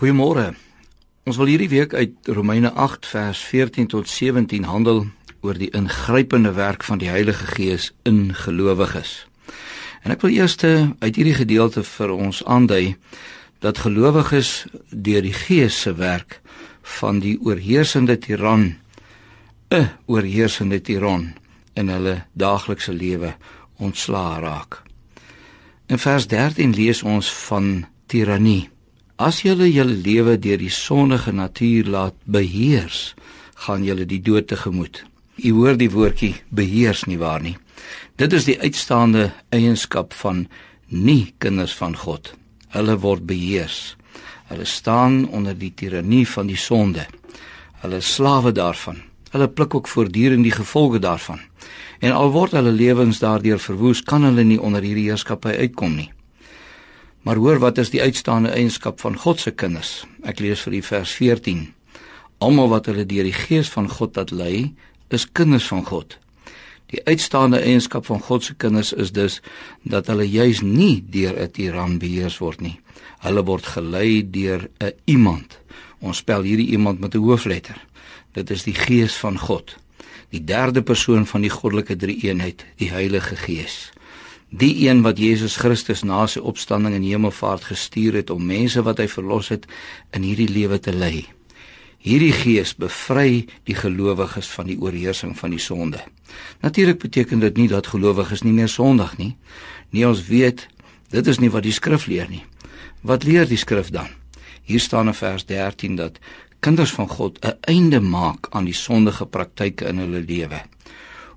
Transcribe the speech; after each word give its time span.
Goeiemôre. 0.00 0.54
Ons 1.28 1.36
wil 1.36 1.50
hierdie 1.52 1.68
week 1.68 1.92
uit 1.92 2.28
Romeine 2.32 2.70
8 2.72 3.04
vers 3.04 3.40
14 3.44 3.90
tot 3.92 4.08
17 4.08 4.64
handel 4.64 5.02
oor 5.44 5.58
die 5.60 5.68
ingrypende 5.76 6.54
werk 6.56 6.86
van 6.88 7.02
die 7.02 7.10
Heilige 7.12 7.44
Gees 7.44 7.90
in 8.08 8.30
gelowiges. 8.32 9.26
En 10.00 10.14
ek 10.16 10.24
wil 10.24 10.32
eers 10.32 10.56
uit 10.64 11.20
hierdie 11.20 11.36
gedeelte 11.36 11.84
vir 11.84 12.14
ons 12.16 12.40
aandui 12.48 12.96
dat 13.60 13.82
gelowiges 13.84 14.64
deur 14.88 15.20
die 15.20 15.36
Gees 15.36 15.82
se 15.84 15.92
werk 16.00 16.40
van 16.96 17.20
die 17.20 17.36
oorheersende 17.36 18.16
tiran 18.16 18.80
'n 19.68 19.84
oorheersende 20.08 20.80
tiran 20.80 21.34
in 21.76 21.92
hulle 21.92 22.24
daaglikse 22.32 22.96
lewe 22.96 23.36
ontslaa 23.76 24.40
raak. 24.40 24.82
In 25.92 25.98
vers 25.98 26.26
13 26.26 26.72
lees 26.72 27.02
ons 27.02 27.28
van 27.52 27.84
tirannie. 28.06 28.70
As 29.20 29.42
julle 29.44 29.66
julle 29.68 29.98
lewe 30.00 30.38
deur 30.40 30.56
die 30.56 30.72
sondige 30.72 31.32
natuur 31.36 31.88
laat 31.92 32.14
beheers, 32.24 33.12
gaan 33.66 33.82
julle 33.84 34.06
die 34.08 34.22
dood 34.24 34.46
tegemoet. 34.48 35.02
U 35.44 35.50
hoor 35.58 35.76
die 35.76 35.90
woordjie 35.92 36.38
beheers 36.48 37.02
nie 37.04 37.18
waar 37.20 37.42
nie. 37.44 37.58
Dit 38.16 38.32
is 38.32 38.46
die 38.48 38.56
uitstaande 38.56 39.26
eienskap 39.52 40.16
van 40.16 40.46
nie 40.88 41.34
kinders 41.36 41.74
van 41.76 41.98
God. 42.00 42.30
Hulle 42.72 42.96
word 43.02 43.26
beheers. 43.28 43.98
Hulle 44.48 44.64
staan 44.64 45.26
onder 45.28 45.58
die 45.58 45.74
tirannie 45.76 46.24
van 46.24 46.48
die 46.48 46.56
sonde. 46.56 47.04
Hulle 47.84 48.00
slawe 48.00 48.54
daarvan. 48.56 49.02
Hulle 49.34 49.50
pluk 49.52 49.76
ook 49.76 49.88
voortdurend 49.88 50.48
die 50.48 50.54
gevolge 50.56 50.98
daarvan. 50.98 51.44
En 52.00 52.16
al 52.16 52.32
word 52.32 52.56
hulle 52.56 52.72
lewens 52.72 53.20
daardeur 53.20 53.60
verwoes, 53.60 54.00
kan 54.00 54.24
hulle 54.24 54.48
nie 54.48 54.58
onder 54.60 54.80
hierdie 54.80 55.10
heerskappy 55.10 55.58
uitkom 55.60 56.00
nie. 56.00 56.08
Maar 57.20 57.36
hoor 57.36 57.58
wat 57.58 57.78
is 57.78 57.90
die 57.92 58.00
uitstaande 58.00 58.48
eienskap 58.48 59.00
van 59.00 59.16
God 59.16 59.40
se 59.40 59.50
kinders? 59.52 60.06
Ek 60.24 60.38
lees 60.40 60.62
vir 60.64 60.78
u 60.78 60.80
vers 60.86 61.12
14. 61.18 61.66
Almal 62.40 62.70
wat 62.72 62.88
hulle 62.88 63.04
deur 63.04 63.26
die 63.28 63.36
Gees 63.36 63.68
van 63.68 63.90
God 63.92 64.16
laat 64.16 64.32
lei, 64.32 64.72
is 65.12 65.26
kinders 65.28 65.66
van 65.68 65.84
God. 65.84 66.16
Die 66.90 67.02
uitstaande 67.04 67.60
eienskap 67.60 68.08
van 68.08 68.22
God 68.24 68.46
se 68.46 68.56
kinders 68.56 68.94
is 68.96 69.12
dus 69.12 69.38
dat 69.84 70.08
hulle 70.08 70.24
juis 70.24 70.64
nie 70.64 71.04
deur 71.12 71.36
'n 71.36 71.50
tiran 71.50 71.98
beheer 71.98 72.36
word 72.40 72.60
nie. 72.60 72.80
Hulle 73.20 73.44
word 73.44 73.66
gelei 73.66 74.24
deur 74.30 74.70
'n 74.80 74.92
iemand. 75.04 75.58
Ons 76.00 76.16
spel 76.16 76.42
hierdie 76.42 76.72
iemand 76.72 77.00
met 77.00 77.14
'n 77.14 77.18
hoofletter. 77.18 77.84
Dit 78.32 78.50
is 78.50 78.62
die 78.62 78.74
Gees 78.74 79.14
van 79.14 79.38
God. 79.38 79.76
Die 80.30 80.44
derde 80.44 80.82
persoon 80.82 81.26
van 81.26 81.40
die 81.40 81.50
goddelike 81.50 81.96
drie-eenheid, 81.96 82.64
die 82.76 82.90
Heilige 82.90 83.36
Gees 83.36 83.92
die 84.50 84.88
een 84.88 85.02
wat 85.02 85.18
Jesus 85.18 85.56
Christus 85.56 86.02
na 86.02 86.26
sy 86.26 86.40
opstanding 86.42 86.94
in 86.98 87.06
hemelvaart 87.06 87.70
gestuur 87.70 88.18
het 88.18 88.30
om 88.30 88.46
mense 88.46 88.82
wat 88.82 88.98
hy 88.98 89.06
verlos 89.08 89.50
het 89.54 89.66
in 90.16 90.26
hierdie 90.26 90.50
lewe 90.50 90.80
te 90.82 90.92
lei. 90.92 91.28
Hierdie 92.00 92.32
gees 92.32 92.72
bevry 92.74 93.46
die 93.68 93.76
gelowiges 93.76 94.48
van 94.50 94.66
die 94.66 94.78
oorheersing 94.80 95.36
van 95.38 95.52
die 95.54 95.60
sonde. 95.60 96.00
Natuurlik 96.64 96.98
beteken 96.98 97.40
dit 97.40 97.56
nie 97.56 97.68
dat 97.68 97.92
gelowiges 97.92 98.42
nie 98.42 98.54
meer 98.56 98.68
sondig 98.72 99.16
nie. 99.18 99.34
Nee, 99.90 100.08
ons 100.08 100.24
weet 100.26 100.66
dit 101.10 101.26
is 101.26 101.38
nie 101.38 101.50
wat 101.50 101.66
die 101.66 101.74
skrif 101.76 102.06
leer 102.08 102.30
nie. 102.30 102.42
Wat 103.02 103.24
leer 103.24 103.46
die 103.48 103.60
skrif 103.60 103.90
dan? 103.92 104.08
Hier 104.64 104.80
staan 104.80 105.12
in 105.12 105.14
vers 105.14 105.44
13 105.46 105.96
dat 105.96 106.18
kinders 106.60 106.90
van 106.90 107.08
God 107.08 107.38
'n 107.44 107.58
einde 107.60 108.00
maak 108.00 108.48
aan 108.50 108.64
die 108.64 108.74
sondige 108.74 109.26
praktyke 109.26 109.86
in 109.86 109.98
hulle 109.98 110.20
lewe. 110.20 110.62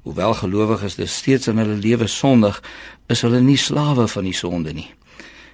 Hoewel 0.04 0.34
gelowiges 0.34 0.96
dus 0.96 1.16
steeds 1.16 1.48
in 1.48 1.58
hulle 1.58 1.80
lewe 1.80 2.08
sondig, 2.08 2.59
is 3.08 3.22
hulle 3.23 3.40
nie 3.40 3.58
slawe 3.58 4.08
van 4.08 4.23
die 4.28 4.36
sonde 4.36 4.73
nie. 4.76 4.90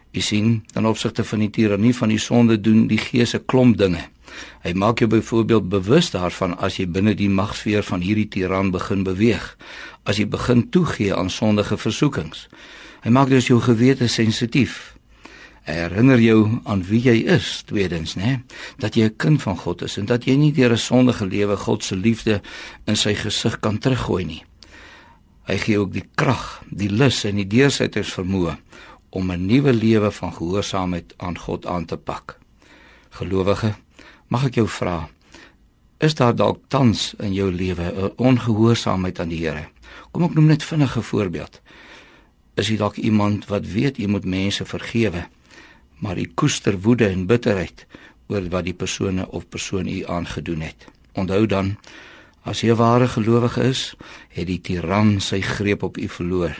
Jy 0.10 0.22
sien, 0.26 0.54
dan 0.74 0.88
opsigte 0.90 1.24
van 1.24 1.44
die 1.44 1.52
tirannie 1.54 1.94
van 1.94 2.10
die 2.10 2.22
sonde 2.22 2.58
doen 2.58 2.88
die 2.90 2.98
Gees 2.98 3.36
'n 3.36 3.46
klomp 3.46 3.78
dinge. 3.78 4.10
Hy 4.64 4.74
maak 4.74 5.00
jou 5.00 5.10
byvoorbeeld 5.10 5.70
bewus 5.70 6.12
daarvan 6.12 6.58
as 6.58 6.78
jy 6.78 6.88
binne 6.88 7.14
die 7.16 7.30
magsfeer 7.30 7.84
van 7.84 8.02
hierdie 8.02 8.28
tiran 8.28 8.72
begin 8.72 9.04
beweeg, 9.04 9.58
as 10.04 10.18
jy 10.18 10.26
begin 10.28 10.70
toegee 10.70 11.16
aan 11.16 11.30
sondige 11.30 11.78
versoekings. 11.78 12.48
Hy 13.04 13.10
maak 13.10 13.30
dus 13.30 13.48
jou 13.48 13.62
gewete 13.62 14.08
sensitief. 14.08 14.96
Hy 15.64 15.74
herinner 15.74 16.20
jou 16.20 16.60
aan 16.64 16.84
wie 16.84 17.02
jy 17.02 17.26
is, 17.30 17.64
tweedens, 17.66 18.16
né? 18.16 18.42
Dat 18.78 18.96
jy 18.96 19.04
'n 19.04 19.16
kind 19.18 19.42
van 19.42 19.58
God 19.58 19.82
is 19.82 19.98
en 19.98 20.06
dat 20.06 20.26
jy 20.26 20.36
nie 20.36 20.52
deur 20.52 20.72
'n 20.72 20.78
sondige 20.78 21.26
lewe 21.26 21.58
God 21.58 21.84
se 21.84 21.96
liefde 21.96 22.42
in 22.86 22.96
sy 22.96 23.14
gesig 23.14 23.60
kan 23.60 23.78
teruggooi 23.78 24.26
nie. 24.26 24.49
Hy 25.50 25.56
gee 25.58 25.80
ook 25.82 25.96
die 25.96 26.06
krag, 26.14 26.60
die 26.70 26.92
lus 26.94 27.24
en 27.26 27.40
die 27.40 27.48
deursetters 27.50 28.12
vermoë 28.14 28.52
om 29.10 29.32
'n 29.32 29.46
nuwe 29.50 29.74
lewe 29.74 30.12
van 30.12 30.34
gehoorsaamheid 30.34 31.14
aan 31.18 31.38
God 31.38 31.66
aan 31.66 31.86
te 31.86 31.98
pak. 31.98 32.38
Gelowige, 33.10 33.74
mag 34.28 34.46
ek 34.46 34.56
jou 34.56 34.68
vra, 34.68 35.10
is 35.98 36.14
daar 36.14 36.36
dalk 36.36 36.60
tans 36.68 37.16
in 37.20 37.34
jou 37.34 37.52
lewe 37.52 37.82
'n 37.82 38.12
ongehoorsaamheid 38.16 39.20
aan 39.20 39.30
die 39.30 39.42
Here? 39.48 39.68
Kom 40.12 40.24
ek 40.24 40.34
noem 40.34 40.46
net 40.46 40.64
vinnige 40.64 41.02
voorbeeld. 41.02 41.62
Is 42.56 42.68
jy 42.68 42.78
dalk 42.78 42.96
iemand 42.96 43.48
wat 43.48 43.66
weet 43.66 43.98
jy 43.98 44.08
moet 44.08 44.26
mense 44.26 44.66
vergewe, 44.66 45.28
maar 46.00 46.18
jy 46.18 46.30
koester 46.36 46.80
woede 46.82 47.08
en 47.08 47.26
bitterheid 47.26 47.86
oor 48.28 48.50
wat 48.50 48.64
die 48.64 48.74
persone 48.74 49.32
of 49.32 49.50
persoon 49.50 49.88
u 49.88 50.06
aangedoen 50.06 50.62
het? 50.62 50.88
Onthou 51.14 51.46
dan 51.46 51.78
As 52.44 52.62
jy 52.62 52.72
'n 52.72 52.76
ware 52.76 53.08
gelowige 53.08 53.64
is, 53.64 53.96
het 54.30 54.48
die 54.48 54.62
tiran 54.62 55.20
sy 55.20 55.42
greep 55.42 55.84
op 55.84 55.98
u 55.98 56.08
verloor. 56.08 56.56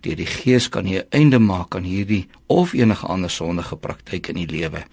Deur 0.00 0.16
die 0.16 0.26
Gees 0.26 0.68
kan 0.68 0.86
jy 0.86 0.98
'n 0.98 1.10
einde 1.10 1.38
maak 1.38 1.74
aan 1.74 1.84
hierdie 1.84 2.28
of 2.46 2.72
enige 2.72 3.06
ander 3.06 3.30
sondige 3.30 3.76
praktyk 3.76 4.28
in 4.28 4.34
die 4.34 4.50
lewe 4.50 4.84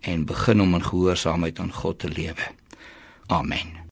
en 0.00 0.24
begin 0.24 0.60
om 0.60 0.74
in 0.74 0.84
gehoorsaamheid 0.84 1.58
aan 1.58 1.72
God 1.72 1.98
te 1.98 2.08
lewe. 2.08 2.44
Amen. 3.26 3.87